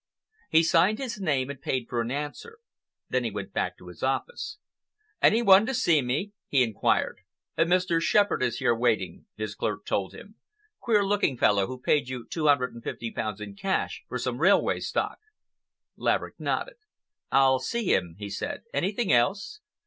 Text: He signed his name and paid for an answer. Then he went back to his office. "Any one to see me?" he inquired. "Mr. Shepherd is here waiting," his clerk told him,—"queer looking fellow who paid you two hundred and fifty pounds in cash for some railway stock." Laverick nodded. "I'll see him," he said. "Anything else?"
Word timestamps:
He 0.49 0.63
signed 0.63 0.97
his 0.97 1.21
name 1.21 1.51
and 1.51 1.61
paid 1.61 1.87
for 1.87 2.01
an 2.01 2.09
answer. 2.09 2.57
Then 3.09 3.23
he 3.23 3.29
went 3.29 3.53
back 3.53 3.77
to 3.77 3.87
his 3.87 4.01
office. 4.01 4.57
"Any 5.21 5.43
one 5.43 5.67
to 5.67 5.75
see 5.75 6.01
me?" 6.01 6.31
he 6.47 6.63
inquired. 6.63 7.19
"Mr. 7.55 8.01
Shepherd 8.01 8.41
is 8.41 8.57
here 8.57 8.73
waiting," 8.73 9.27
his 9.35 9.53
clerk 9.53 9.85
told 9.85 10.15
him,—"queer 10.15 11.05
looking 11.05 11.37
fellow 11.37 11.67
who 11.67 11.79
paid 11.79 12.09
you 12.09 12.25
two 12.27 12.47
hundred 12.47 12.73
and 12.73 12.83
fifty 12.83 13.11
pounds 13.11 13.39
in 13.39 13.55
cash 13.55 14.01
for 14.09 14.17
some 14.17 14.39
railway 14.39 14.79
stock." 14.79 15.19
Laverick 15.95 16.39
nodded. 16.39 16.77
"I'll 17.31 17.59
see 17.59 17.93
him," 17.93 18.15
he 18.17 18.31
said. 18.31 18.63
"Anything 18.73 19.13
else?" 19.13 19.59